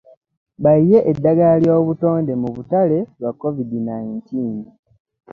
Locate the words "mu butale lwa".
2.41-3.31